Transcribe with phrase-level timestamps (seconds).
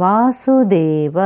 [0.00, 1.16] Vasudev.